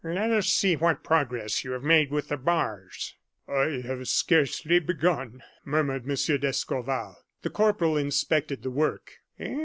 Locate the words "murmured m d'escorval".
5.63-7.17